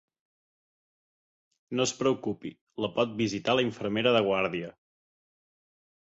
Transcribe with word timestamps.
No 1.79 1.87
es 1.89 1.93
preocupi, 1.99 2.53
la 2.85 2.91
pot 2.97 3.13
visitar 3.21 3.57
la 3.59 3.67
infermera 3.67 4.17
de 4.19 4.25
guàrdia. 4.31 4.73